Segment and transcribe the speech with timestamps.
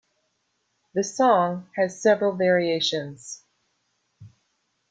[0.95, 3.43] The song has several variations.